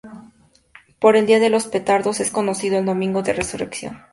[0.97, 3.99] Por el día de los Petardos es conocido el Domingo de Resurrección.